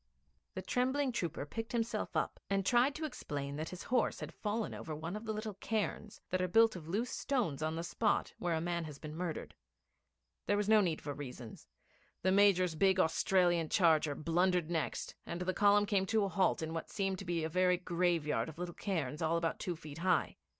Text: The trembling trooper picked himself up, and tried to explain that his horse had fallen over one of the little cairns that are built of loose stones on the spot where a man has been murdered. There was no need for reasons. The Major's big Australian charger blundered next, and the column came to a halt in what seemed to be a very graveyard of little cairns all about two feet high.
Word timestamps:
The 0.55 0.63
trembling 0.63 1.11
trooper 1.11 1.45
picked 1.45 1.73
himself 1.73 2.15
up, 2.17 2.39
and 2.49 2.65
tried 2.65 2.95
to 2.95 3.05
explain 3.05 3.55
that 3.57 3.69
his 3.69 3.83
horse 3.83 4.19
had 4.19 4.33
fallen 4.33 4.73
over 4.73 4.95
one 4.95 5.15
of 5.15 5.25
the 5.25 5.31
little 5.31 5.53
cairns 5.53 6.19
that 6.31 6.41
are 6.41 6.47
built 6.47 6.75
of 6.75 6.87
loose 6.87 7.11
stones 7.11 7.61
on 7.61 7.75
the 7.75 7.83
spot 7.83 8.33
where 8.39 8.55
a 8.55 8.59
man 8.61 8.85
has 8.85 8.97
been 8.97 9.13
murdered. 9.15 9.53
There 10.47 10.57
was 10.57 10.67
no 10.67 10.81
need 10.81 11.01
for 11.03 11.13
reasons. 11.13 11.67
The 12.23 12.31
Major's 12.31 12.73
big 12.73 12.99
Australian 12.99 13.69
charger 13.69 14.15
blundered 14.15 14.71
next, 14.71 15.13
and 15.27 15.41
the 15.41 15.53
column 15.53 15.85
came 15.85 16.07
to 16.07 16.23
a 16.23 16.29
halt 16.29 16.63
in 16.63 16.73
what 16.73 16.89
seemed 16.89 17.19
to 17.19 17.25
be 17.25 17.43
a 17.43 17.47
very 17.47 17.77
graveyard 17.77 18.49
of 18.49 18.57
little 18.57 18.73
cairns 18.73 19.21
all 19.21 19.37
about 19.37 19.59
two 19.59 19.75
feet 19.75 19.99
high. 19.99 20.35